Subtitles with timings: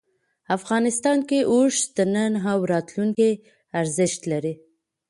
[0.57, 3.29] افغانستان کې اوښ د نن او راتلونکي
[3.79, 4.53] ارزښت لري.